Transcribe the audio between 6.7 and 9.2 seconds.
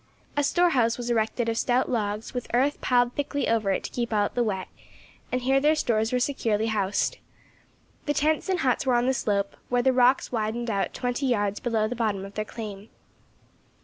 housed. The tents and huts were on the